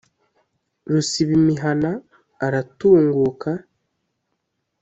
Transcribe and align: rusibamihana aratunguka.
rusibamihana 0.89 1.91
aratunguka. 2.45 3.49